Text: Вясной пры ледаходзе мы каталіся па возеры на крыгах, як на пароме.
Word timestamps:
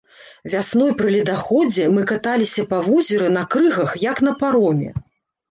Вясной 0.51 0.93
пры 1.01 1.11
ледаходзе 1.15 1.83
мы 1.97 2.01
каталіся 2.13 2.65
па 2.73 2.81
возеры 2.87 3.27
на 3.37 3.45
крыгах, 3.53 3.95
як 4.09 4.25
на 4.31 4.35
пароме. 4.43 4.89